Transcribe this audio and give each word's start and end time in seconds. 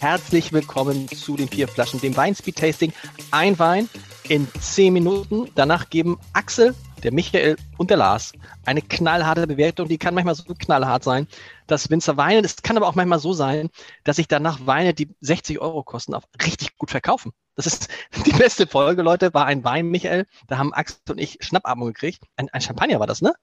herzlich 0.00 0.54
willkommen 0.54 1.08
zu 1.08 1.36
den 1.36 1.48
vier 1.48 1.68
Flaschen, 1.68 2.00
dem 2.00 2.16
Weinspeed 2.16 2.56
Tasting. 2.56 2.92
Ein 3.30 3.58
Wein 3.58 3.88
in 4.28 4.48
zehn 4.58 4.94
Minuten. 4.94 5.50
Danach 5.54 5.90
geben 5.90 6.18
Axel, 6.32 6.74
der 7.02 7.12
Michael 7.12 7.56
und 7.76 7.90
der 7.90 7.98
Lars 7.98 8.32
eine 8.64 8.80
knallharte 8.80 9.46
Bewertung. 9.46 9.88
Die 9.88 9.98
kann 9.98 10.14
manchmal 10.14 10.34
so 10.34 10.54
knallhart 10.54 11.04
sein, 11.04 11.28
dass 11.66 11.90
Winzer 11.90 12.16
weinen. 12.16 12.44
Es 12.44 12.62
kann 12.62 12.78
aber 12.78 12.88
auch 12.88 12.94
manchmal 12.94 13.18
so 13.18 13.34
sein, 13.34 13.68
dass 14.02 14.18
ich 14.18 14.26
danach 14.26 14.60
Weine, 14.64 14.94
die 14.94 15.14
60 15.20 15.60
Euro 15.60 15.82
kosten, 15.82 16.14
auch 16.14 16.24
richtig 16.42 16.78
gut 16.78 16.90
verkaufen. 16.90 17.32
Das 17.54 17.66
ist 17.66 17.88
die 18.24 18.32
beste 18.32 18.66
Folge, 18.66 19.02
Leute, 19.02 19.34
war 19.34 19.44
ein 19.44 19.64
Wein, 19.64 19.88
Michael. 19.88 20.26
Da 20.48 20.56
haben 20.56 20.72
Axel 20.72 20.98
und 21.10 21.18
ich 21.18 21.36
Schnappatmung 21.40 21.88
gekriegt. 21.88 22.24
Ein, 22.36 22.48
ein 22.48 22.62
Champagner 22.62 23.00
war 23.00 23.06
das, 23.06 23.20
ne? 23.20 23.34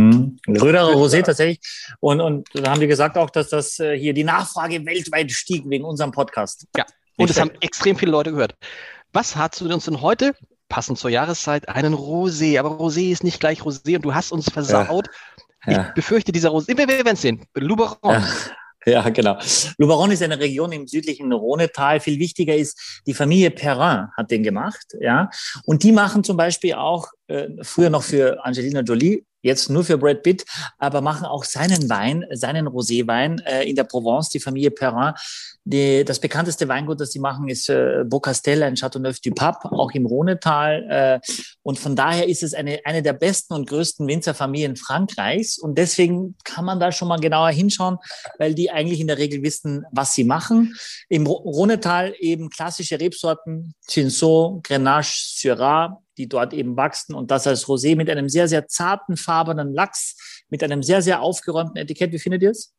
Mhm. 0.00 0.38
Röderer 0.48 0.94
Rosé 0.94 1.22
tatsächlich. 1.22 1.60
Und, 2.00 2.20
und 2.20 2.48
da 2.54 2.70
haben 2.70 2.80
die 2.80 2.86
gesagt 2.86 3.18
auch, 3.18 3.30
dass 3.30 3.50
das 3.50 3.78
äh, 3.78 3.98
hier 3.98 4.14
die 4.14 4.24
Nachfrage 4.24 4.84
weltweit 4.86 5.30
stieg 5.30 5.64
wegen 5.66 5.84
unserem 5.84 6.10
Podcast. 6.10 6.66
Ja, 6.76 6.86
und 7.16 7.28
es 7.28 7.38
haben 7.38 7.50
extrem 7.60 7.96
viele 7.96 8.12
Leute 8.12 8.30
gehört. 8.30 8.54
Was 9.12 9.36
hast 9.36 9.60
du 9.60 9.72
uns 9.72 9.84
denn 9.84 10.00
heute, 10.00 10.34
passend 10.68 10.98
zur 10.98 11.10
Jahreszeit, 11.10 11.68
einen 11.68 11.94
Rosé? 11.94 12.58
Aber 12.58 12.70
Rosé 12.70 13.10
ist 13.10 13.24
nicht 13.24 13.40
gleich 13.40 13.60
Rosé 13.60 13.96
und 13.96 14.04
du 14.04 14.14
hast 14.14 14.32
uns 14.32 14.50
versaut. 14.50 15.06
Ja. 15.66 15.72
Ja. 15.72 15.88
Ich 15.88 15.94
befürchte, 15.94 16.32
dieser 16.32 16.50
Rosé, 16.50 16.68
wir, 16.68 16.88
wir 16.88 17.04
werden 17.04 17.14
es 17.14 17.22
sehen. 17.22 17.44
Luberon. 17.54 17.98
Ja. 18.02 18.26
Ja, 18.86 19.06
genau. 19.10 19.36
Luberon 19.76 20.10
ist 20.10 20.22
eine 20.22 20.38
Region 20.38 20.72
im 20.72 20.86
südlichen 20.86 21.30
Rhonetal. 21.32 22.00
Viel 22.00 22.18
wichtiger 22.18 22.56
ist, 22.56 23.02
die 23.06 23.12
Familie 23.12 23.50
Perrin 23.50 24.08
hat 24.16 24.30
den 24.30 24.42
gemacht, 24.42 24.96
ja. 25.00 25.28
Und 25.66 25.82
die 25.82 25.92
machen 25.92 26.24
zum 26.24 26.38
Beispiel 26.38 26.72
auch 26.72 27.08
äh, 27.26 27.48
früher 27.60 27.90
noch 27.90 28.02
für 28.02 28.42
Angelina 28.42 28.80
Jolie 28.80 29.22
jetzt 29.42 29.70
nur 29.70 29.84
für 29.84 29.98
Brad 29.98 30.22
Pitt, 30.22 30.44
aber 30.78 31.00
machen 31.00 31.26
auch 31.26 31.44
seinen 31.44 31.88
Wein, 31.88 32.24
seinen 32.32 32.68
Roséwein 32.68 33.42
äh, 33.44 33.68
in 33.68 33.76
der 33.76 33.84
Provence, 33.84 34.28
die 34.28 34.40
Familie 34.40 34.70
Perrin. 34.70 35.14
Die, 35.64 36.04
das 36.04 36.18
bekannteste 36.18 36.68
Weingut, 36.68 37.00
das 37.00 37.12
sie 37.12 37.18
machen, 37.18 37.48
ist 37.48 37.68
äh, 37.68 38.04
Beaucastel, 38.04 38.62
ein 38.62 38.76
Châteauneuf-du-Pape, 38.76 39.70
auch 39.72 39.90
im 39.92 40.06
Rhonetal. 40.06 40.86
Äh, 40.88 41.20
und 41.62 41.78
von 41.78 41.94
daher 41.94 42.28
ist 42.28 42.42
es 42.42 42.54
eine, 42.54 42.80
eine 42.84 43.02
der 43.02 43.12
besten 43.12 43.54
und 43.54 43.68
größten 43.68 44.06
Winzerfamilien 44.06 44.76
Frankreichs. 44.76 45.58
Und 45.58 45.76
deswegen 45.76 46.36
kann 46.44 46.64
man 46.64 46.80
da 46.80 46.92
schon 46.92 47.08
mal 47.08 47.20
genauer 47.20 47.50
hinschauen, 47.50 47.98
weil 48.38 48.54
die 48.54 48.70
eigentlich 48.70 49.00
in 49.00 49.06
der 49.06 49.18
Regel 49.18 49.42
wissen, 49.42 49.84
was 49.92 50.14
sie 50.14 50.24
machen. 50.24 50.74
Im 51.08 51.26
Rhonetal 51.26 52.14
eben 52.18 52.48
klassische 52.48 52.98
Rebsorten, 52.98 53.74
Cinsault, 53.86 54.64
Grenache, 54.64 55.12
Syrah, 55.14 56.00
die 56.18 56.28
dort 56.28 56.52
eben 56.52 56.76
wachsen 56.76 57.14
und 57.14 57.30
das 57.30 57.46
als 57.46 57.66
Rosé 57.66 57.96
mit 57.96 58.10
einem 58.10 58.28
sehr, 58.28 58.48
sehr 58.48 58.68
zarten, 58.68 59.16
farbenen 59.16 59.72
Lachs, 59.72 60.44
mit 60.48 60.62
einem 60.62 60.82
sehr, 60.82 61.02
sehr 61.02 61.20
aufgeräumten 61.20 61.76
Etikett. 61.76 62.12
Wie 62.12 62.18
findet 62.18 62.42
ihr 62.42 62.50
es? 62.50 62.74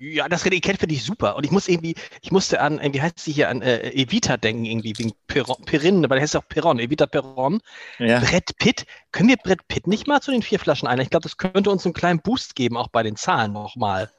Ja, 0.00 0.28
das 0.28 0.44
Etikett 0.44 0.78
finde 0.78 0.94
ich 0.94 1.04
super. 1.04 1.36
Und 1.36 1.44
ich 1.44 1.52
muss 1.52 1.68
irgendwie, 1.68 1.94
ich 2.20 2.32
musste 2.32 2.60
an, 2.60 2.80
wie 2.82 3.00
heißt 3.00 3.20
sie 3.20 3.30
hier, 3.30 3.48
an 3.48 3.62
äh, 3.62 3.90
Evita 3.90 4.36
denken, 4.36 4.64
irgendwie, 4.64 4.92
wegen 4.98 5.12
Peron, 5.28 5.64
Perin, 5.66 6.02
weil 6.02 6.16
der 6.16 6.22
heißt 6.22 6.36
auch 6.36 6.48
Peron, 6.48 6.80
Evita 6.80 7.06
Peron. 7.06 7.60
Ja. 7.98 8.18
Brett 8.18 8.56
Pitt. 8.58 8.86
Können 9.12 9.28
wir 9.28 9.36
Brett 9.36 9.66
Pitt 9.68 9.86
nicht 9.86 10.08
mal 10.08 10.20
zu 10.20 10.32
den 10.32 10.42
vier 10.42 10.58
Flaschen 10.58 10.88
ein? 10.88 10.98
Ich 10.98 11.10
glaube, 11.10 11.22
das 11.22 11.36
könnte 11.36 11.70
uns 11.70 11.84
einen 11.84 11.94
kleinen 11.94 12.20
Boost 12.20 12.56
geben, 12.56 12.76
auch 12.76 12.88
bei 12.88 13.04
den 13.04 13.14
Zahlen 13.14 13.52
nochmal. 13.52 14.10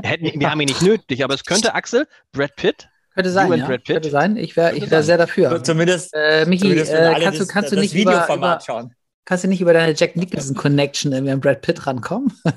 Wir, 0.00 0.10
hätten, 0.10 0.40
wir 0.40 0.50
haben 0.50 0.60
ihn 0.60 0.68
nicht 0.68 0.82
nötig, 0.82 1.22
aber 1.22 1.34
es 1.34 1.44
könnte, 1.44 1.74
Axel, 1.74 2.08
Brett 2.32 2.56
Pitt. 2.56 2.88
Könnte 3.18 3.32
sein, 3.32 3.52
ja. 3.52 3.78
Könnte 3.78 4.10
sein. 4.10 4.36
Ich 4.36 4.56
wäre 4.56 4.76
ich 4.76 4.88
wär 4.88 5.02
sehr 5.02 5.18
dafür. 5.18 5.64
Zumindest, 5.64 6.14
äh, 6.14 6.46
Michi, 6.46 6.62
zumindest 6.62 6.92
äh, 6.92 7.16
kannst, 7.20 7.40
du, 7.40 7.46
kannst 7.48 7.72
das, 7.72 7.74
du 7.74 7.80
nicht 7.80 7.92
über, 7.92 8.28
über, 8.32 8.60
schauen. 8.64 8.94
Kannst 9.24 9.42
du 9.42 9.48
nicht 9.48 9.60
über 9.60 9.72
deine 9.72 9.92
Jack 9.92 10.14
Nicholson 10.14 10.54
Connection 10.54 11.10
irgendwie 11.10 11.32
an 11.32 11.40
Brad 11.40 11.60
Pitt 11.60 11.84
rankommen? 11.84 12.32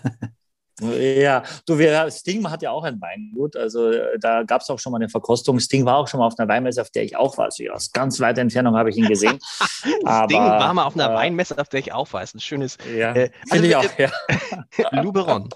Ja, 0.81 1.44
du, 1.68 1.78
wir, 1.78 2.09
Sting 2.09 2.50
hat 2.50 2.64
ja 2.64 2.72
auch 2.72 2.84
ein 2.84 3.00
Weingut. 3.00 3.56
Also 3.56 3.92
äh, 3.92 4.18
da 4.20 4.42
gab 4.42 4.62
es 4.62 4.70
auch 4.72 4.80
schon 4.80 4.92
mal 4.92 4.98
eine 4.98 5.09
Verkostung. 5.09 5.59
Sting 5.59 5.86
war 5.86 5.98
auch 5.98 6.08
schon 6.08 6.20
mal 6.20 6.26
auf 6.26 6.40
einer 6.40 6.48
Weinmesse, 6.48 6.81
auf 6.81 6.90
der 6.90 7.03
ich 7.03 7.16
auch 7.16 7.38
war. 7.38 7.46
Also 7.46 7.64
aus 7.72 7.91
ganz 7.91 8.19
weiter 8.19 8.41
Entfernung 8.41 8.75
habe 8.75 8.90
ich 8.90 8.97
ihn 8.97 9.08
gesehen. 9.08 9.38
Aber, 10.06 10.25
Sting 10.25 10.40
war 10.40 10.74
mal 10.74 10.85
auf 10.85 10.96
einer 10.96 11.12
äh, 11.12 11.16
Weinmesse, 11.16 11.56
auf 11.59 11.69
der 11.69 11.81
ich 11.81 11.94
auch 11.94 12.12
war. 12.14 12.24
Ist 12.24 12.34
ein 12.34 12.40
schönes. 12.40 12.80
Ja, 12.96 13.14
äh, 13.14 13.30
also, 13.52 13.64
ich 13.64 13.75
auch, 13.75 13.84
äh, 14.00 14.09
ja. 14.78 15.02
Luberon. 15.03 15.50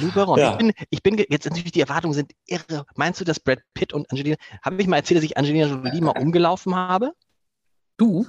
Luberon. 0.00 0.38
Ja. 0.38 0.52
Ich, 0.52 0.58
bin, 0.58 0.72
ich 0.90 1.02
bin, 1.02 1.16
jetzt 1.28 1.44
natürlich, 1.44 1.72
die 1.72 1.80
Erwartungen 1.80 2.14
sind 2.14 2.32
irre. 2.46 2.84
Meinst 2.96 3.20
du, 3.20 3.24
dass 3.24 3.40
Brad 3.40 3.60
Pitt 3.74 3.92
und 3.92 4.10
Angelina, 4.10 4.36
habe 4.62 4.80
ich 4.80 4.86
mal 4.86 4.96
erzählt, 4.96 5.18
dass 5.18 5.24
ich 5.24 5.36
Angelina 5.36 5.66
Jolie 5.66 6.00
mal 6.00 6.18
umgelaufen 6.18 6.74
habe? 6.74 7.12
Du? 7.96 8.26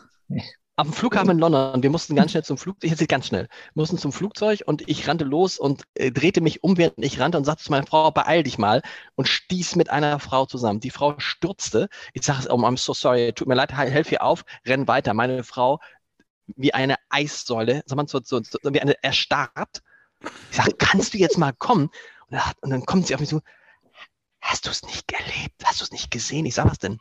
Auf 0.75 0.87
dem 0.87 0.93
Flughafen 0.93 1.31
in 1.31 1.39
London, 1.39 1.83
wir 1.83 1.89
mussten 1.89 2.15
ganz 2.15 2.31
schnell 2.31 2.45
zum 2.45 2.57
Flugzeug, 2.57 2.89
jetzt 2.89 3.05
ganz 3.09 3.27
schnell, 3.27 3.49
mussten 3.73 3.97
zum 3.97 4.13
Flugzeug 4.13 4.61
und 4.65 4.87
ich 4.87 5.09
rannte 5.09 5.25
los 5.25 5.59
und 5.59 5.83
äh, 5.95 6.09
drehte 6.09 6.39
mich 6.39 6.63
um, 6.63 6.77
während 6.77 7.03
ich 7.03 7.19
rannte 7.19 7.37
und 7.37 7.43
sagte 7.43 7.65
zu 7.65 7.71
meiner 7.71 7.85
Frau, 7.85 8.11
beeil 8.11 8.43
dich 8.43 8.57
mal 8.57 8.81
und 9.15 9.27
stieß 9.27 9.75
mit 9.75 9.89
einer 9.89 10.19
Frau 10.19 10.45
zusammen. 10.45 10.79
Die 10.79 10.89
Frau 10.89 11.15
stürzte. 11.17 11.89
Ich 12.13 12.23
sage, 12.23 12.47
oh, 12.49 12.55
I'm 12.55 12.77
so 12.77 12.93
sorry, 12.93 13.33
tut 13.33 13.49
mir 13.49 13.55
leid, 13.55 13.73
helf 13.73 14.09
ihr 14.09 14.23
auf, 14.23 14.45
renn 14.65 14.87
weiter. 14.87 15.13
Meine 15.13 15.43
Frau 15.43 15.79
wie 16.55 16.73
eine 16.73 16.95
Eissäule, 17.09 17.83
sag 17.85 17.97
mal, 17.97 18.07
so, 18.07 18.19
so, 18.23 18.41
so, 18.41 18.57
wie 18.63 18.81
eine 18.81 18.95
erstarrt. 19.03 19.81
Ich 20.51 20.57
sage, 20.57 20.73
kannst 20.77 21.13
du 21.13 21.17
jetzt 21.17 21.37
mal 21.37 21.53
kommen? 21.53 21.89
Und 22.29 22.31
dann, 22.31 22.41
und 22.61 22.69
dann 22.71 22.85
kommt 22.85 23.07
sie 23.07 23.15
auf 23.15 23.19
mich 23.19 23.29
zu, 23.29 23.41
hast 24.41 24.65
du 24.65 24.69
es 24.69 24.83
nicht 24.83 25.11
erlebt? 25.11 25.63
Hast 25.63 25.79
du 25.79 25.83
es 25.83 25.91
nicht 25.91 26.11
gesehen? 26.11 26.45
Ich 26.45 26.55
sage, 26.55 26.69
was 26.69 26.79
denn? 26.79 26.99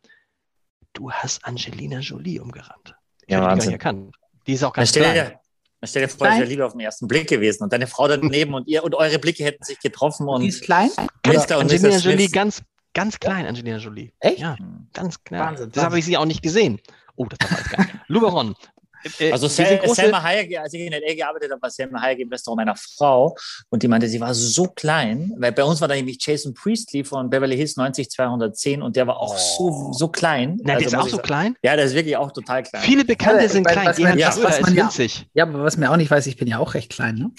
Du 0.92 1.10
hast 1.10 1.44
Angelina 1.44 2.00
Jolie 2.00 2.40
umgerannt. 2.40 2.96
Ich 3.26 3.32
ja, 3.32 3.42
Wahnsinn. 3.42 3.72
erkannt. 3.72 4.16
Die 4.46 4.54
ist 4.54 4.64
auch 4.64 4.72
ganz 4.72 4.88
stell 4.88 5.12
dir, 5.12 5.40
stell 5.84 6.02
dir 6.02 6.08
vor, 6.08 6.26
es 6.26 6.38
wäre 6.38 6.48
lieber 6.48 6.66
auf 6.66 6.72
den 6.72 6.80
ersten 6.80 7.06
Blick 7.06 7.28
gewesen 7.28 7.64
und 7.64 7.72
deine 7.72 7.86
Frau 7.86 8.08
daneben 8.08 8.54
und 8.54 8.66
ihr 8.66 8.82
und 8.82 8.94
eure 8.94 9.18
Blicke 9.18 9.44
hätten 9.44 9.62
sich 9.62 9.78
getroffen. 9.78 10.26
Und 10.28 10.40
die 10.40 10.48
ist 10.48 10.62
klein? 10.62 10.90
Mr. 11.26 11.58
und 11.58 11.70
Angelina 11.70 11.98
Jolie 11.98 12.28
ganz, 12.28 12.62
ganz 12.94 13.20
klein, 13.20 13.46
Angelina 13.46 13.76
Jolie. 13.76 14.12
Echt? 14.20 14.38
Ja, 14.38 14.56
ganz 14.94 15.22
klein. 15.22 15.40
Wahnsinn. 15.40 15.70
Das 15.72 15.84
habe 15.84 15.98
ich 15.98 16.06
sie 16.06 16.16
auch 16.16 16.24
nicht 16.24 16.42
gesehen. 16.42 16.80
Oh, 17.16 17.26
das 17.26 17.38
war 17.50 17.58
alles 17.58 17.70
geil. 17.70 17.86
Luberon, 18.06 18.54
äh, 19.18 19.32
also 19.32 19.48
Sel 19.48 19.80
Selma 19.94 20.22
Hayek, 20.22 20.58
als 20.58 20.72
ich 20.74 20.80
in 20.80 20.92
LA 20.92 21.14
gearbeitet 21.14 21.50
habe, 21.50 21.62
war 21.62 21.70
Selma 21.70 22.00
Hayek 22.00 22.20
im 22.20 22.28
Restaurant 22.28 22.58
meiner 22.58 22.76
Frau 22.76 23.36
und 23.70 23.82
die 23.82 23.88
meinte, 23.88 24.08
sie 24.08 24.20
war 24.20 24.34
so 24.34 24.64
klein, 24.64 25.32
weil 25.38 25.52
bei 25.52 25.64
uns 25.64 25.80
war 25.80 25.88
da 25.88 25.94
nämlich 25.94 26.18
Jason 26.20 26.54
Priestley 26.54 27.04
von 27.04 27.30
Beverly 27.30 27.56
Hills 27.56 27.76
90210 27.76 28.82
und 28.82 28.96
der 28.96 29.06
war 29.06 29.18
auch 29.18 29.34
oh. 29.34 29.38
so, 29.38 29.92
so 29.92 30.08
klein. 30.08 30.58
Nein, 30.62 30.76
also 30.76 30.90
der 30.90 30.98
ist 30.98 31.04
auch 31.04 31.08
so 31.08 31.18
klein? 31.18 31.56
Ja, 31.62 31.76
der 31.76 31.84
ist 31.84 31.94
wirklich 31.94 32.16
auch 32.16 32.32
total 32.32 32.62
klein. 32.62 32.82
Viele 32.82 33.04
Bekannte 33.04 33.42
ja, 33.42 33.48
sind 33.48 33.66
klein, 33.66 33.86
was, 33.86 33.98
man, 33.98 34.18
ja, 34.18 34.28
was 34.28 34.60
man 34.60 34.74
ja, 34.74 34.90
ja, 35.34 35.44
aber 35.44 35.62
was 35.62 35.76
mir 35.76 35.90
auch 35.90 35.96
nicht 35.96 36.10
weiß, 36.10 36.26
ich 36.26 36.36
bin 36.36 36.48
ja 36.48 36.58
auch 36.58 36.74
recht 36.74 36.90
klein, 36.90 37.16
ne? 37.16 37.30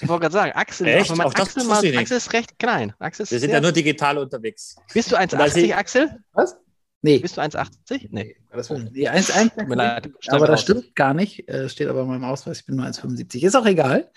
Ich 0.00 0.08
wollte 0.08 0.22
gerade 0.22 0.32
sagen, 0.32 0.52
Axel, 0.52 0.86
Echt? 0.86 1.10
Auch 1.10 1.34
Axel, 1.34 1.64
mal, 1.64 1.84
Axel 1.96 2.16
ist 2.16 2.32
recht 2.32 2.58
klein. 2.58 2.92
Axel 2.98 3.24
ist 3.24 3.32
Wir 3.32 3.40
sind 3.40 3.50
ja 3.50 3.60
nur 3.60 3.72
digital 3.72 4.18
unterwegs. 4.18 4.76
Bist 4.94 5.10
du 5.10 5.16
1,80, 5.16 5.74
Axel? 5.74 6.18
Was? 6.32 6.56
Nee. 7.02 7.18
Bist 7.18 7.36
du 7.36 7.40
1,80? 7.40 8.08
Nee. 8.10 8.36
Das 8.50 8.70
nee, 8.70 9.08
1,1. 9.08 10.30
Aber 10.30 10.46
das 10.46 10.62
stimmt 10.62 10.94
gar 10.94 11.14
nicht. 11.14 11.48
Äh, 11.48 11.68
steht 11.68 11.88
aber 11.88 12.02
in 12.02 12.08
meinem 12.08 12.24
Ausweis, 12.24 12.60
ich 12.60 12.66
bin 12.66 12.76
nur 12.76 12.86
1,75. 12.86 13.42
Ist 13.44 13.56
auch 13.56 13.66
egal. 13.66 14.10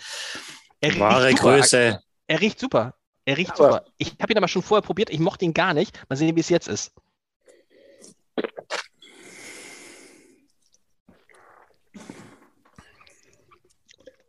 Er 0.81 0.99
Wahre 0.99 1.33
Größe. 1.33 1.99
Er 2.27 2.41
riecht 2.41 2.59
super. 2.59 2.93
Er 3.25 3.37
riecht 3.37 3.59
aber 3.59 3.71
super. 3.71 3.85
Ich 3.97 4.15
habe 4.21 4.33
ihn 4.33 4.37
aber 4.37 4.47
schon 4.47 4.61
vorher 4.61 4.83
probiert. 4.83 5.09
Ich 5.09 5.19
mochte 5.19 5.45
ihn 5.45 5.53
gar 5.53 5.73
nicht. 5.73 5.99
Mal 6.07 6.15
sehen, 6.15 6.35
wie 6.35 6.41
es 6.41 6.49
jetzt 6.49 6.67
ist. 6.67 6.91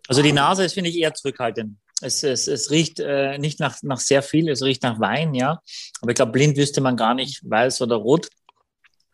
Also 0.09 0.23
die 0.23 0.33
Nase 0.33 0.65
ist, 0.65 0.75
finde 0.75 0.89
ich, 0.89 0.99
eher 0.99 1.13
zurückhaltend. 1.13 1.77
Es, 2.01 2.23
es, 2.23 2.47
es 2.47 2.71
riecht 2.71 3.01
äh, 3.01 3.39
nicht 3.39 3.59
nach, 3.59 3.83
nach 3.83 3.99
sehr 3.99 4.23
viel, 4.23 4.49
es 4.49 4.63
riecht 4.63 4.83
nach 4.83 5.01
Wein, 5.01 5.35
ja. 5.35 5.61
Aber 6.01 6.11
ich 6.11 6.15
glaube, 6.15 6.33
blind 6.33 6.57
wüsste 6.57 6.81
man 6.81 6.97
gar 6.97 7.15
nicht, 7.15 7.41
weiß 7.49 7.83
oder 7.83 7.97
rot. 7.97 8.29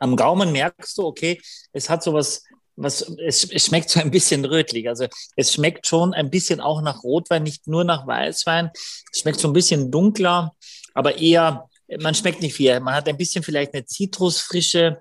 Am 0.03 0.17
Gaumen 0.17 0.51
merkst 0.51 0.99
du, 0.99 1.07
okay, 1.07 1.41
es 1.73 1.89
hat 1.89 2.03
sowas, 2.03 2.43
was, 2.75 3.03
es, 3.25 3.45
es 3.45 3.67
schmeckt 3.67 3.89
so 3.89 4.01
ein 4.01 4.11
bisschen 4.11 4.45
rötlich. 4.45 4.89
Also 4.89 5.07
es 5.37 5.53
schmeckt 5.53 5.87
schon 5.87 6.13
ein 6.13 6.29
bisschen 6.29 6.61
auch 6.61 6.83
nach 6.83 7.05
Rotwein, 7.05 7.45
nicht 7.45 7.69
nur 7.69 7.85
nach 7.85 8.05
Weißwein. 8.07 8.71
Es 8.75 9.21
schmeckt 9.21 9.39
so 9.39 9.49
ein 9.49 9.53
bisschen 9.53 9.93
dunkler, 9.93 10.57
aber 10.95 11.19
eher, 11.19 11.69
man 12.01 12.17
schmeckt 12.17 12.43
nicht 12.43 12.55
viel. 12.55 12.81
Man 12.81 12.95
hat 12.95 13.09
ein 13.09 13.17
bisschen 13.17 13.45
vielleicht 13.45 13.75
eine 13.75 13.85
Zitrusfrische. 13.85 15.01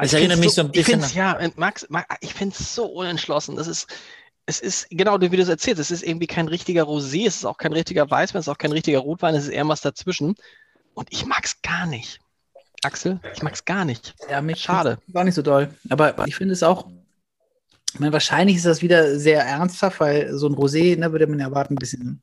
Es 0.00 0.12
erinnert 0.14 0.38
mich 0.38 0.50
so, 0.50 0.62
so 0.62 0.68
ein 0.68 0.70
bisschen. 0.70 1.02
Ich 1.02 1.14
ja, 1.14 1.38
Max, 1.56 1.86
Max 1.90 2.14
ich 2.20 2.32
finde 2.32 2.56
es 2.58 2.74
so 2.74 2.86
unentschlossen. 2.86 3.56
Das 3.56 3.66
ist, 3.66 3.88
es 4.46 4.60
ist, 4.60 4.86
genau, 4.90 5.20
wie 5.20 5.28
du 5.28 5.42
es 5.42 5.48
erzählst, 5.48 5.80
es 5.80 5.90
ist 5.90 6.02
irgendwie 6.02 6.28
kein 6.28 6.48
richtiger 6.48 6.84
Rosé, 6.84 7.26
es 7.26 7.36
ist 7.36 7.44
auch 7.44 7.58
kein 7.58 7.74
richtiger 7.74 8.10
Weißwein, 8.10 8.40
es 8.40 8.46
ist 8.46 8.52
auch 8.52 8.58
kein 8.58 8.72
richtiger 8.72 9.00
Rotwein, 9.00 9.34
es 9.34 9.44
ist 9.44 9.50
eher 9.50 9.68
was 9.68 9.82
dazwischen. 9.82 10.34
Und 10.94 11.08
ich 11.10 11.26
mag 11.26 11.44
es 11.44 11.60
gar 11.60 11.84
nicht. 11.84 12.20
Axel, 12.86 13.20
ich 13.34 13.42
mag 13.42 13.54
es 13.54 13.64
gar 13.64 13.84
nicht. 13.84 14.14
Ja, 14.30 14.40
mich 14.40 14.60
schade. 14.60 14.98
Gar 15.12 15.24
nicht 15.24 15.34
so 15.34 15.42
doll. 15.42 15.68
Aber 15.90 16.26
ich 16.26 16.36
finde 16.36 16.54
es 16.54 16.62
auch, 16.62 16.86
ich 17.92 17.98
meine, 17.98 18.12
wahrscheinlich 18.12 18.56
ist 18.56 18.66
das 18.66 18.80
wieder 18.80 19.18
sehr 19.18 19.42
ernsthaft, 19.42 19.98
weil 19.98 20.32
so 20.34 20.46
ein 20.46 20.54
Rosé, 20.54 20.96
ne, 20.96 21.10
würde 21.10 21.26
man 21.26 21.40
erwarten, 21.40 21.74
ein 21.74 21.78
bisschen 21.78 22.22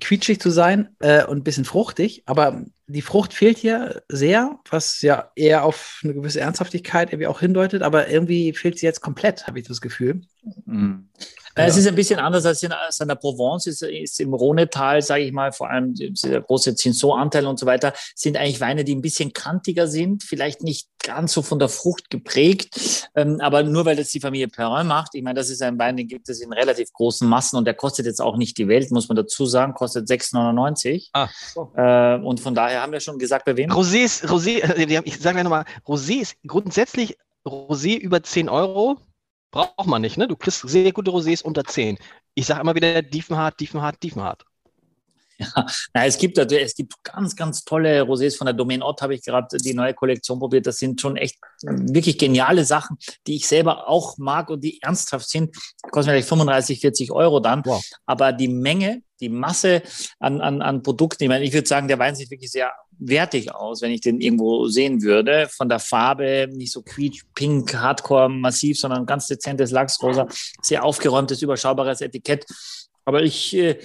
quietschig 0.00 0.40
zu 0.40 0.50
sein 0.50 0.94
äh, 1.00 1.24
und 1.24 1.38
ein 1.38 1.44
bisschen 1.44 1.64
fruchtig. 1.64 2.22
Aber 2.26 2.64
die 2.86 3.02
Frucht 3.02 3.32
fehlt 3.32 3.58
hier 3.58 4.02
sehr, 4.08 4.58
was 4.70 5.00
ja 5.02 5.30
eher 5.36 5.64
auf 5.64 6.00
eine 6.02 6.14
gewisse 6.14 6.40
Ernsthaftigkeit 6.40 7.10
irgendwie 7.10 7.26
auch 7.26 7.40
hindeutet. 7.40 7.82
Aber 7.82 8.08
irgendwie 8.08 8.52
fehlt 8.52 8.78
sie 8.78 8.86
jetzt 8.86 9.00
komplett, 9.00 9.46
habe 9.46 9.58
ich 9.58 9.66
das 9.66 9.80
Gefühl. 9.80 10.22
Mhm. 10.66 11.08
Ja. 11.56 11.66
Es 11.66 11.76
ist 11.76 11.86
ein 11.86 11.94
bisschen 11.94 12.18
anders 12.18 12.46
als 12.46 12.62
in, 12.64 12.72
als 12.72 12.98
in 12.98 13.06
der 13.06 13.14
Provence, 13.14 13.68
ist, 13.68 13.82
ist 13.82 14.18
im 14.18 14.34
Rhonetal, 14.34 15.02
sage 15.02 15.22
ich 15.22 15.32
mal, 15.32 15.52
vor 15.52 15.70
allem 15.70 15.94
der 15.94 16.40
große 16.40 16.74
Zinso-Anteil 16.74 17.46
und 17.46 17.60
so 17.60 17.66
weiter, 17.66 17.92
sind 18.16 18.36
eigentlich 18.36 18.60
Weine, 18.60 18.82
die 18.82 18.94
ein 18.94 19.02
bisschen 19.02 19.32
kantiger 19.32 19.86
sind, 19.86 20.24
vielleicht 20.24 20.64
nicht 20.64 20.88
ganz 20.98 21.32
so 21.32 21.42
von 21.42 21.60
der 21.60 21.68
Frucht 21.68 22.10
geprägt, 22.10 23.08
ähm, 23.14 23.40
aber 23.40 23.62
nur 23.62 23.84
weil 23.84 23.94
das 23.94 24.08
die 24.08 24.20
Familie 24.20 24.48
Perrin 24.48 24.86
macht. 24.86 25.14
Ich 25.14 25.22
meine, 25.22 25.38
das 25.38 25.50
ist 25.50 25.62
ein 25.62 25.78
Wein, 25.78 25.96
den 25.96 26.08
gibt 26.08 26.28
es 26.28 26.40
in 26.40 26.52
relativ 26.52 26.92
großen 26.92 27.28
Massen 27.28 27.56
und 27.56 27.66
der 27.66 27.74
kostet 27.74 28.06
jetzt 28.06 28.20
auch 28.20 28.36
nicht 28.36 28.58
die 28.58 28.66
Welt, 28.66 28.90
muss 28.90 29.08
man 29.08 29.16
dazu 29.16 29.46
sagen, 29.46 29.74
kostet 29.74 30.08
6,99. 30.08 31.10
Ah. 31.12 31.28
Äh, 31.76 32.20
und 32.20 32.40
von 32.40 32.54
daher 32.54 32.73
haben 32.80 32.92
wir 32.92 33.00
schon 33.00 33.18
gesagt, 33.18 33.44
bei 33.44 33.56
wem? 33.56 33.70
Rosé 33.70 34.04
ist, 34.04 34.24
Rosé, 34.24 34.60
äh, 34.60 35.02
ich 35.04 35.18
sage 35.18 35.38
ja 35.38 35.44
nochmal, 35.44 35.64
Rosé 35.86 36.20
ist 36.20 36.36
grundsätzlich 36.46 37.16
Rosé 37.44 37.96
über 37.96 38.22
10 38.22 38.48
Euro 38.48 38.98
braucht 39.54 39.86
man 39.86 40.02
nicht, 40.02 40.18
ne? 40.18 40.26
Du 40.26 40.36
kriegst 40.36 40.68
sehr 40.68 40.92
gute 40.92 41.12
Rosés 41.12 41.42
unter 41.42 41.64
10. 41.64 41.96
Ich 42.34 42.46
sage 42.46 42.60
immer 42.60 42.74
wieder 42.74 43.02
Diefenhart, 43.02 43.60
Diefenhart, 43.60 44.02
Diefenhart. 44.02 44.44
Ja, 45.38 45.66
na, 45.92 46.06
es 46.06 46.18
gibt 46.18 46.38
es 46.38 46.74
gibt 46.74 46.94
ganz, 47.02 47.34
ganz 47.34 47.64
tolle 47.64 48.02
Rosés 48.02 48.36
von 48.36 48.46
der 48.46 48.54
Domain 48.54 48.82
Ott, 48.82 49.02
habe 49.02 49.14
ich 49.14 49.22
gerade 49.22 49.56
die 49.58 49.74
neue 49.74 49.94
Kollektion 49.94 50.38
probiert. 50.38 50.66
Das 50.66 50.76
sind 50.78 51.00
schon 51.00 51.16
echt 51.16 51.38
wirklich 51.62 52.18
geniale 52.18 52.64
Sachen, 52.64 52.98
die 53.26 53.36
ich 53.36 53.46
selber 53.46 53.88
auch 53.88 54.18
mag 54.18 54.50
und 54.50 54.62
die 54.62 54.80
ernsthaft 54.82 55.28
sind. 55.28 55.56
Kosten 55.90 56.10
vielleicht 56.10 56.28
35, 56.28 56.80
40 56.80 57.12
Euro 57.12 57.40
dann. 57.40 57.62
Wow. 57.64 57.84
Aber 58.06 58.32
die 58.32 58.48
Menge, 58.48 59.02
die 59.20 59.28
Masse 59.28 59.82
an, 60.18 60.40
an, 60.40 60.62
an 60.62 60.82
Produkten, 60.82 61.24
ich 61.24 61.28
meine, 61.28 61.44
ich 61.44 61.52
würde 61.52 61.68
sagen, 61.68 61.88
der 61.88 61.98
Wein 61.98 62.14
sieht 62.14 62.30
wirklich 62.30 62.50
sehr 62.50 62.72
wertig 62.98 63.54
aus, 63.54 63.82
wenn 63.82 63.90
ich 63.90 64.00
den 64.00 64.20
irgendwo 64.20 64.66
sehen 64.68 65.02
würde. 65.02 65.48
Von 65.48 65.68
der 65.68 65.78
Farbe 65.78 66.48
nicht 66.50 66.72
so 66.72 66.82
quietsch, 66.82 67.22
pink, 67.34 67.74
hardcore, 67.74 68.28
massiv, 68.28 68.78
sondern 68.78 69.06
ganz 69.06 69.26
dezentes 69.26 69.70
Lachsrosa, 69.70 70.26
sehr 70.62 70.84
aufgeräumtes, 70.84 71.42
überschaubares 71.42 72.00
Etikett. 72.00 72.44
Aber 73.04 73.22
ich, 73.22 73.54
äh, 73.56 73.78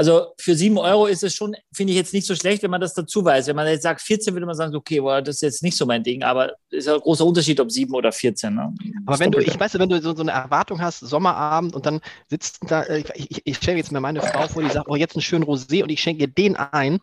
also 0.00 0.32
für 0.38 0.54
sieben 0.54 0.78
Euro 0.78 1.04
ist 1.04 1.22
es 1.22 1.34
schon, 1.34 1.54
finde 1.74 1.92
ich 1.92 1.98
jetzt 1.98 2.14
nicht 2.14 2.26
so 2.26 2.34
schlecht, 2.34 2.62
wenn 2.62 2.70
man 2.70 2.80
das 2.80 2.94
dazu 2.94 3.22
weiß. 3.22 3.48
Wenn 3.48 3.56
man 3.56 3.66
jetzt 3.66 3.82
sagt 3.82 4.00
14, 4.00 4.32
würde 4.32 4.46
man 4.46 4.54
sagen, 4.54 4.74
okay, 4.74 4.98
boah, 4.98 5.20
das 5.20 5.34
ist 5.34 5.40
jetzt 5.42 5.62
nicht 5.62 5.76
so 5.76 5.84
mein 5.84 6.02
Ding, 6.02 6.22
aber 6.22 6.54
ist 6.70 6.86
ja 6.86 6.94
ein 6.94 7.00
großer 7.00 7.26
Unterschied, 7.26 7.60
ob 7.60 7.70
sieben 7.70 7.94
oder 7.94 8.10
14. 8.10 8.54
Ne? 8.54 8.74
Aber 9.04 9.18
wenn 9.18 9.30
du, 9.30 9.40
ich 9.40 9.60
weiß, 9.60 9.78
wenn 9.78 9.90
du 9.90 10.00
so, 10.00 10.16
so, 10.16 10.22
eine 10.22 10.30
Erwartung 10.30 10.80
hast, 10.80 11.00
Sommerabend 11.00 11.74
und 11.74 11.84
dann 11.84 12.00
sitzt 12.30 12.60
da, 12.66 12.84
äh, 12.84 13.04
ich, 13.14 13.30
ich, 13.30 13.42
ich 13.44 13.56
stelle 13.58 13.76
jetzt 13.76 13.92
mir 13.92 14.00
meine 14.00 14.22
Frau 14.22 14.48
vor, 14.48 14.62
die 14.62 14.70
sagt, 14.70 14.88
oh, 14.88 14.96
jetzt 14.96 15.16
einen 15.16 15.22
schönen 15.22 15.44
Rosé 15.44 15.82
und 15.82 15.90
ich 15.90 16.00
schenke 16.00 16.28
den 16.28 16.56
ein. 16.56 17.00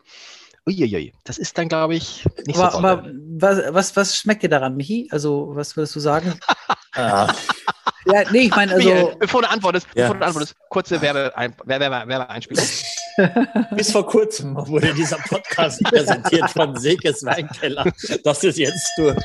Uiuiui, 0.66 1.12
das 1.22 1.38
ist 1.38 1.56
dann, 1.56 1.68
glaube 1.68 1.94
ich, 1.94 2.26
nicht 2.46 2.58
aber, 2.58 2.72
so 2.72 2.78
Aber 2.78 3.12
was, 3.38 3.62
was, 3.74 3.94
was 3.94 4.16
schmeckt 4.16 4.42
dir 4.42 4.48
daran, 4.48 4.76
Michi? 4.76 5.06
Also, 5.12 5.50
was 5.52 5.76
würdest 5.76 5.94
du 5.94 6.00
sagen? 6.00 6.34
ja. 6.96 7.28
ja, 8.12 8.22
nee, 8.30 8.46
ich 8.46 8.54
meine, 8.54 8.74
also. 8.74 9.12
Bevor 9.18 9.42
du 9.42 9.50
antwortest, 9.50 9.86
ja. 9.94 10.04
bevor 10.04 10.18
du 10.18 10.26
antwortest, 10.26 10.56
kurze 10.68 11.00
Werbe, 11.00 11.32
Werbe, 11.64 12.08
Werbeeinspielung. 12.08 12.64
Bis 13.74 13.90
vor 13.90 14.06
kurzem 14.06 14.56
wurde 14.68 14.94
dieser 14.94 15.16
Podcast 15.16 15.82
präsentiert 15.82 16.50
von 16.50 16.76
Sekes 16.76 17.24
Weinkeller. 17.24 17.92
Das 18.24 18.44
ist 18.44 18.58
jetzt 18.58 18.90
durch. 18.96 19.16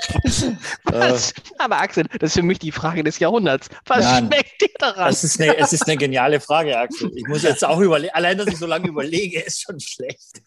Was? 0.86 1.34
Aber 1.58 1.80
Axel, 1.80 2.06
das 2.20 2.32
ist 2.32 2.34
für 2.38 2.44
mich 2.44 2.60
die 2.60 2.72
Frage 2.72 3.04
des 3.04 3.20
Jahrhunderts. 3.20 3.70
Was 3.86 4.06
Nein, 4.06 4.28
schmeckt 4.28 4.62
dir 4.62 4.70
daran? 4.80 5.10
Das 5.10 5.24
ist 5.24 5.40
eine, 5.40 5.58
es 5.58 5.74
ist 5.74 5.88
eine 5.88 5.98
geniale 5.98 6.40
Frage, 6.40 6.78
Axel. 6.78 7.12
Ich 7.16 7.28
muss 7.28 7.44
jetzt 7.44 7.64
auch 7.64 7.80
überlegen, 7.80 8.14
allein, 8.14 8.38
dass 8.38 8.48
ich 8.48 8.58
so 8.58 8.66
lange 8.66 8.88
überlege, 8.88 9.42
ist 9.42 9.62
schon 9.62 9.80
schlecht. 9.80 10.42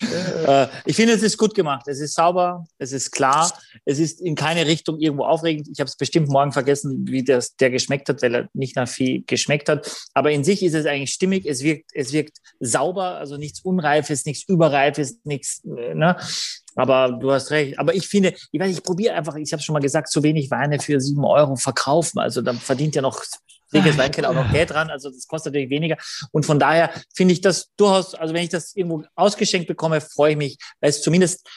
Äh, 0.47 0.67
ich 0.85 0.97
finde, 0.97 1.15
es 1.15 1.23
ist 1.23 1.37
gut 1.37 1.55
gemacht. 1.55 1.87
Es 1.89 2.01
ist 2.01 2.15
sauber, 2.15 2.67
es 2.79 2.93
ist 2.93 3.11
klar, 3.13 3.53
es 3.85 3.99
ist 3.99 4.21
in 4.21 4.35
keine 4.35 4.67
Richtung 4.67 4.99
irgendwo 4.99 5.25
aufregend. 5.25 5.69
Ich 5.73 5.81
habe 5.81 5.89
es 5.89 5.97
bestimmt 5.97 6.29
morgen 6.29 6.53
vergessen, 6.53 7.07
wie 7.09 7.23
das, 7.23 7.57
der 7.57 7.71
geschmeckt 7.71 8.09
hat, 8.09 8.23
weil 8.23 8.35
er 8.35 8.49
nicht 8.55 8.77
nach 8.77 8.89
viel 8.89 9.23
geschmeckt 9.27 9.69
hat. 9.69 9.91
Aber 10.15 10.31
in 10.31 10.45
sich 10.45 10.63
ist 10.63 10.75
es 10.75 10.87
eigentlich 10.87 11.13
stimmig, 11.13 11.47
es 11.47 11.63
wirkt, 11.63 11.91
es 11.95 12.13
wirkt 12.13 12.39
sauber, 12.61 13.17
also 13.17 13.36
nichts 13.39 13.61
Unreifes, 13.61 14.25
nichts 14.25 14.49
Überreifes, 14.49 15.19
nichts, 15.25 15.63
äh, 15.65 15.95
ne? 15.95 16.17
Aber 16.75 17.13
du 17.13 17.33
hast 17.33 17.51
recht. 17.51 17.79
Aber 17.79 17.95
ich 17.95 18.07
finde, 18.07 18.35
ich 18.53 18.61
weiß, 18.61 18.71
ich 18.71 18.83
probiere 18.83 19.15
einfach, 19.15 19.35
ich 19.37 19.53
habe 19.53 19.63
schon 19.63 19.73
mal 19.73 19.81
gesagt, 19.81 20.11
zu 20.11 20.23
wenig 20.23 20.51
Weine 20.51 20.79
für 20.79 21.01
sieben 21.01 21.25
Euro 21.25 21.57
verkaufen. 21.57 22.19
Also 22.19 22.43
dann 22.43 22.59
verdient 22.59 22.95
ja 22.95 23.03
noch 23.03 23.23
Seges 23.69 23.99
Weinkeller 23.99 24.31
auch 24.31 24.35
noch 24.35 24.53
Geld 24.53 24.71
dran. 24.71 24.91
Also 24.91 25.11
das 25.11 25.27
kostet 25.27 25.53
natürlich 25.53 25.71
weniger. 25.71 25.97
Und 26.33 26.47
von 26.47 26.59
daher 26.59 26.91
finde 27.15 27.33
ich 27.33 27.41
das 27.41 27.73
durchaus, 27.77 28.15
also 28.15 28.35
wenn 28.35 28.45
ich 28.45 28.51
das 28.51 28.77
irgendwo 28.77 29.05
ausgeschenkt 29.15 29.69
bekomme, 29.69 30.01
freue 30.01 30.33
ich 30.33 30.37
mich, 30.37 30.59
weil 30.81 30.91
es 30.91 31.03
zumindest 31.03 31.49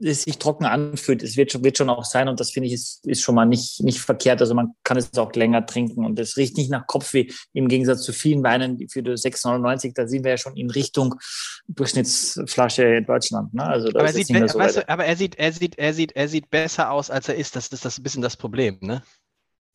es 0.00 0.22
sich 0.22 0.38
trocken 0.38 0.64
anfühlt. 0.64 1.22
Es 1.22 1.36
wird 1.36 1.52
schon, 1.52 1.64
wird 1.64 1.76
schon 1.76 1.90
auch 1.90 2.04
sein 2.04 2.28
und 2.28 2.40
das 2.40 2.50
finde 2.50 2.68
ich 2.68 2.74
ist, 2.74 3.06
ist 3.06 3.22
schon 3.22 3.34
mal 3.34 3.46
nicht, 3.46 3.82
nicht 3.82 4.00
verkehrt. 4.00 4.40
Also 4.40 4.54
man 4.54 4.74
kann 4.84 4.96
es 4.96 5.16
auch 5.18 5.32
länger 5.32 5.66
trinken 5.66 6.04
und 6.04 6.18
es 6.18 6.36
riecht 6.36 6.56
nicht 6.56 6.70
nach 6.70 6.86
Kopfweh 6.86 7.28
im 7.52 7.68
Gegensatz 7.68 8.02
zu 8.02 8.12
vielen 8.12 8.42
Weinen 8.42 8.88
für 8.88 9.02
die 9.02 9.10
6,99. 9.10 9.92
Da 9.94 10.06
sind 10.06 10.24
wir 10.24 10.32
ja 10.32 10.38
schon 10.38 10.56
in 10.56 10.70
Richtung 10.70 11.16
Durchschnittsflasche 11.66 12.84
in 12.84 13.06
Deutschland. 13.06 13.54
Ne? 13.54 13.64
Also 13.64 13.88
aber, 13.88 14.04
er 14.04 14.12
sieht, 14.12 14.28
so 14.28 14.58
weißt 14.58 14.76
du, 14.78 14.88
aber 14.88 15.04
er 15.04 15.16
sieht, 15.16 15.36
er 15.36 15.52
sieht, 15.52 15.78
er 15.78 15.92
sieht, 15.92 16.12
er 16.12 16.28
sieht 16.28 16.50
besser 16.50 16.90
aus, 16.90 17.10
als 17.10 17.28
er 17.28 17.34
ist. 17.34 17.56
Das 17.56 17.68
ist 17.68 17.84
das 17.84 17.98
ein 17.98 18.02
bisschen 18.02 18.22
das 18.22 18.36
Problem. 18.36 18.78
Ne? 18.80 19.02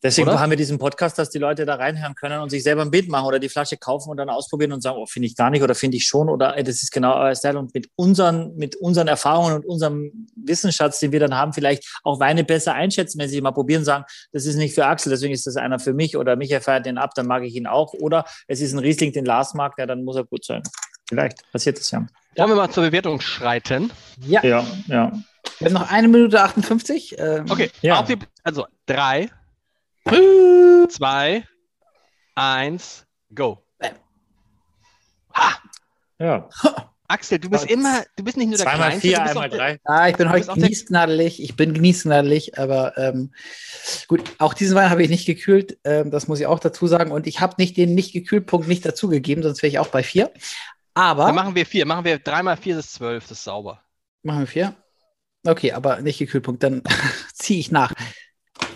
Deswegen 0.02 0.28
oder? 0.28 0.38
haben 0.38 0.50
wir 0.50 0.56
diesen 0.56 0.78
Podcast, 0.78 1.18
dass 1.18 1.30
die 1.30 1.38
Leute 1.38 1.64
da 1.64 1.76
reinhören 1.76 2.14
können 2.14 2.40
und 2.40 2.50
sich 2.50 2.62
selber 2.62 2.82
ein 2.82 2.90
Bild 2.90 3.08
machen 3.08 3.26
oder 3.26 3.38
die 3.38 3.48
Flasche 3.48 3.78
kaufen 3.78 4.10
und 4.10 4.18
dann 4.18 4.28
ausprobieren 4.28 4.72
und 4.72 4.82
sagen, 4.82 4.98
oh, 4.98 5.06
finde 5.06 5.26
ich 5.26 5.34
gar 5.36 5.48
nicht 5.48 5.62
oder 5.62 5.74
finde 5.74 5.96
ich 5.96 6.04
schon 6.04 6.28
oder 6.28 6.56
ey, 6.56 6.62
das 6.62 6.82
ist 6.82 6.92
genau 6.92 7.14
euer 7.14 7.34
Style. 7.34 7.58
Und 7.58 7.74
mit 7.74 7.88
unseren, 7.96 8.54
mit 8.56 8.76
unseren 8.76 9.08
Erfahrungen 9.08 9.54
und 9.54 9.66
unserem 9.66 10.28
Wissensschatz, 10.36 11.00
den 11.00 11.12
wir 11.12 11.20
dann 11.20 11.34
haben, 11.34 11.54
vielleicht 11.54 12.00
auch 12.02 12.20
Weine 12.20 12.44
besser 12.44 12.74
einschätzen, 12.74 13.18
wenn 13.18 13.28
sie 13.28 13.40
mal 13.40 13.52
probieren, 13.52 13.84
sagen, 13.84 14.04
das 14.32 14.44
ist 14.44 14.56
nicht 14.56 14.74
für 14.74 14.84
Axel, 14.84 15.10
deswegen 15.10 15.32
ist 15.32 15.46
das 15.46 15.56
einer 15.56 15.78
für 15.78 15.94
mich 15.94 16.16
oder 16.16 16.36
Michael 16.36 16.60
feiert 16.60 16.84
den 16.84 16.98
ab, 16.98 17.12
dann 17.14 17.26
mag 17.26 17.42
ich 17.44 17.54
ihn 17.54 17.66
auch. 17.66 17.94
Oder 17.94 18.26
es 18.46 18.60
ist 18.60 18.74
ein 18.74 18.80
Riesling, 18.80 19.12
den 19.12 19.24
Lars 19.24 19.54
mag, 19.54 19.72
ja, 19.78 19.86
dann 19.86 20.04
muss 20.04 20.16
er 20.16 20.24
gut 20.24 20.44
sein. 20.44 20.62
Vielleicht 21.08 21.50
passiert 21.50 21.78
das 21.78 21.90
ja. 21.90 22.06
Wollen 22.36 22.50
wir 22.50 22.56
mal 22.56 22.70
zur 22.70 22.82
Bewertung 22.82 23.20
schreiten? 23.20 23.90
Ja. 24.20 24.42
Ja, 24.44 24.66
ja. 24.86 25.12
Wir 25.58 25.66
haben 25.66 25.74
noch 25.74 25.90
eine 25.90 26.08
Minute 26.08 26.42
58. 26.42 27.16
Ähm, 27.18 27.46
okay, 27.48 27.70
ja. 27.80 28.04
also 28.42 28.66
drei, 28.86 29.30
zwei, 30.88 31.44
eins, 32.34 33.06
go. 33.34 33.64
Ha! 35.34 35.58
Ja. 36.18 36.48
Axel, 37.06 37.38
du 37.38 37.50
bist 37.50 37.66
immer, 37.66 38.04
du 38.16 38.24
bist 38.24 38.36
nicht 38.36 38.48
nur 38.48 38.56
der 38.56 38.66
Zweimal 38.66 38.88
Kleinste, 38.88 39.08
vier, 39.08 39.22
einmal 39.22 39.50
drei. 39.50 39.78
Ah, 39.84 40.08
ich 40.08 40.16
bin 40.16 40.30
heute 40.30 40.46
genießgnadelig, 40.46 41.42
ich 41.42 41.54
bin 41.54 41.74
genießgnadelig, 41.74 42.58
aber 42.58 42.96
ähm, 42.96 43.32
gut, 44.08 44.22
auch 44.38 44.54
diesen 44.54 44.74
Wein 44.74 44.88
habe 44.88 45.02
ich 45.02 45.10
nicht 45.10 45.26
gekühlt, 45.26 45.78
ähm, 45.84 46.10
das 46.10 46.28
muss 46.28 46.40
ich 46.40 46.46
auch 46.46 46.60
dazu 46.60 46.86
sagen. 46.86 47.10
Und 47.10 47.26
ich 47.26 47.40
habe 47.40 47.56
nicht 47.58 47.76
den 47.76 47.94
Nicht-Gekühlpunkt 47.94 48.68
nicht 48.68 48.86
dazugegeben, 48.86 49.42
sonst 49.42 49.62
wäre 49.62 49.70
ich 49.70 49.78
auch 49.78 49.88
bei 49.88 50.02
vier. 50.02 50.32
Aber. 50.94 51.26
Dann 51.26 51.34
machen 51.34 51.54
wir 51.54 51.66
vier, 51.66 51.84
machen 51.84 52.04
wir 52.04 52.18
dreimal 52.18 52.56
vier 52.56 52.78
ist 52.78 52.94
zwölf, 52.94 53.24
das 53.24 53.38
ist 53.38 53.44
sauber. 53.44 53.82
Machen 54.22 54.40
wir 54.40 54.46
vier? 54.46 54.74
Okay, 55.46 55.72
aber 55.72 56.00
nicht 56.00 56.18
Gekühlpunkt, 56.18 56.62
dann 56.62 56.82
ziehe 57.34 57.60
ich 57.60 57.70
nach. 57.70 57.92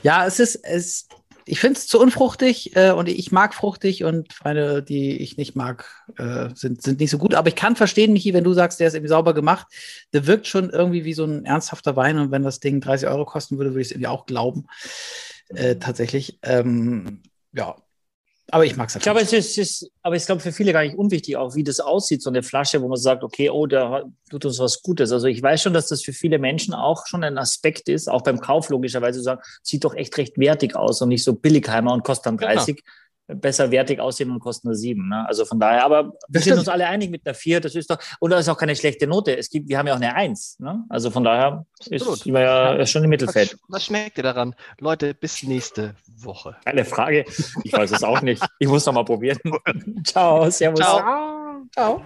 Ja, 0.02 0.26
es 0.26 0.38
ist, 0.38 0.56
es, 0.56 1.08
ich 1.49 1.61
finde 1.61 1.78
es 1.78 1.87
zu 1.87 2.00
unfruchtig 2.00 2.76
äh, 2.76 2.93
und 2.93 3.09
ich 3.09 3.33
mag 3.33 3.55
fruchtig 3.55 4.05
und 4.05 4.45
Weine, 4.45 4.83
die 4.83 5.17
ich 5.17 5.37
nicht 5.37 5.57
mag, 5.57 5.87
äh, 6.19 6.50
sind, 6.55 6.83
sind 6.83 7.00
nicht 7.00 7.11
so 7.11 7.19
gut. 7.19 7.35
Aber 7.35 7.49
ich 7.49 7.57
kann 7.57 7.75
verstehen, 7.75 8.12
Michi, 8.12 8.35
wenn 8.35 8.45
du 8.45 8.52
sagst, 8.52 8.81
der 8.81 8.88
ist 8.88 8.95
irgendwie 8.95 9.09
sauber 9.09 9.35
gemacht. 9.35 9.67
Der 10.12 10.26
wirkt 10.26 10.47
schon 10.47 10.71
irgendwie 10.71 11.05
wie 11.05 11.14
so 11.14 11.25
ein 11.25 11.45
ernsthafter 11.45 11.97
Wein 11.97 12.19
und 12.19 12.31
wenn 12.31 12.43
das 12.43 12.61
Ding 12.61 12.81
30 12.81 13.09
Euro 13.09 13.25
kosten 13.25 13.57
würde, 13.59 13.71
würde 13.71 13.81
ich 13.81 13.88
es 13.88 13.93
irgendwie 13.93 14.09
auch 14.09 14.26
glauben. 14.26 14.67
Äh, 15.49 15.76
tatsächlich. 15.76 16.38
Ähm, 16.43 17.23
ja, 17.52 17.76
aber 18.50 18.64
ich 18.64 18.76
mag 18.76 18.88
es. 18.88 18.97
Ich 18.97 19.02
glaube, 19.02 19.21
es 19.21 19.33
ist, 19.33 19.59
ist, 19.59 19.90
aber 20.02 20.17
ich 20.17 20.25
glaube 20.25 20.40
für 20.40 20.52
viele 20.52 20.73
gar 20.73 20.83
nicht 20.83 20.97
unwichtig, 20.97 21.37
auch 21.37 21.55
wie 21.55 21.64
das 21.64 21.81
aussieht, 21.81 22.23
so 22.23 22.31
eine 22.31 22.43
Flasche, 22.43 22.81
wo 22.81 22.88
man 22.88 22.97
sagt, 22.97 23.23
okay, 23.23 23.50
oh, 23.50 23.67
der 23.67 24.07
tut 24.31 24.45
uns 24.45 24.59
was 24.59 24.83
Gutes. 24.83 25.12
Also 25.12 25.26
ich 25.26 25.43
weiß 25.43 25.62
schon, 25.62 25.75
dass 25.75 25.88
das 25.88 26.02
für 26.02 26.14
viele 26.14 26.38
Menschen 26.38 26.73
auch 26.73 27.07
schon 27.07 27.25
ein 27.25 27.37
Aspekt 27.37 27.88
ist, 27.88 28.09
auch 28.09 28.23
beim 28.23 28.40
Kauf 28.40 28.71
logischerweise 28.71 29.21
sagen, 29.21 29.43
sieht 29.62 29.85
doch 29.85 29.95
echt 29.95 30.17
recht 30.17 30.38
wertig 30.38 30.76
aus 30.76 31.02
und 31.02 31.11
nicht 31.11 31.25
so 31.25 31.35
Billigheimer 31.35 31.93
und 31.93 32.05
kostet 32.05 32.26
dann 32.26 32.38
30. 32.38 32.76
Genau 32.76 32.88
besser 33.28 33.70
wertig 33.70 34.00
aussehen 34.00 34.30
und 34.30 34.40
kosten 34.40 34.68
nur 34.68 34.75
sieben. 34.75 35.08
Ne? 35.08 35.25
Also 35.26 35.44
von 35.44 35.61
daher, 35.61 35.85
aber 35.85 36.12
wir 36.28 36.40
sind 36.40 36.58
uns 36.58 36.68
alle 36.68 36.87
einig 36.87 37.11
mit 37.11 37.26
einer 37.26 37.35
vier, 37.35 37.61
das 37.61 37.75
ist 37.75 37.90
doch, 37.90 37.99
und 38.20 38.30
da 38.30 38.38
ist 38.38 38.49
auch 38.49 38.56
keine 38.56 38.75
schlechte 38.75 39.06
Note. 39.06 39.37
Es 39.37 39.50
gibt, 39.50 39.68
wir 39.68 39.78
haben 39.78 39.87
ja 39.87 39.92
auch 39.92 40.00
eine 40.00 40.14
eins. 40.14 40.58
Ne? 40.58 40.85
Also 40.88 41.11
von 41.11 41.25
daher 41.25 41.66
ist 41.87 42.26
wir 42.26 42.40
ja 42.40 42.87
schon 42.87 43.04
im 43.04 43.11
Mittelfeld. 43.11 43.52
Was, 43.52 43.61
was, 43.68 43.85
schmeckt 43.85 44.18
dir 44.18 44.23
daran? 44.23 44.54
Leute, 44.80 45.14
bis 45.14 45.42
nächste 45.42 45.94
Woche. 46.18 46.56
Eine 46.64 46.85
Frage. 46.85 47.25
Ich 47.64 47.73
weiß 47.73 47.92
es 47.92 48.02
auch 48.02 48.23
nicht. 48.23 48.44
Ich 48.58 48.68
muss 48.68 48.87
noch 48.87 48.94
mal 48.94 49.04
probieren. 49.04 49.38
Ciao, 50.04 50.50
servus. 50.50 50.80
Ciao. 50.80 51.62
Ciao. 51.73 52.02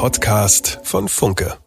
Podcast 0.00 0.80
von 0.82 1.10
Funke. 1.10 1.58